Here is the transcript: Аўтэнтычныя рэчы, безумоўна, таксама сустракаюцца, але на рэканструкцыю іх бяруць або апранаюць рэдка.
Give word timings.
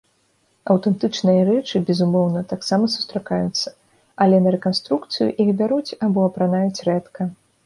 Аўтэнтычныя 0.73 1.41
рэчы, 1.49 1.81
безумоўна, 1.89 2.41
таксама 2.53 2.89
сустракаюцца, 2.95 3.67
але 4.27 4.37
на 4.47 4.55
рэканструкцыю 4.57 5.29
іх 5.45 5.49
бяруць 5.61 5.97
або 6.09 6.19
апранаюць 6.31 6.83
рэдка. 6.91 7.21